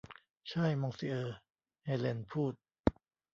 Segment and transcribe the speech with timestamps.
[0.49, 1.35] ใช่ มองซิเออร์
[1.85, 2.53] เฮเลนพูด